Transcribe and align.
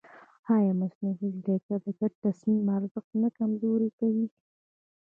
ایا 0.55 0.71
مصنوعي 0.81 1.29
ځیرکتیا 1.45 1.77
د 1.83 1.87
ګډ 1.99 2.13
تصمیم 2.25 2.63
ارزښت 2.77 3.11
نه 3.23 3.29
کمزوری 3.39 3.89
کوي؟ 3.99 4.25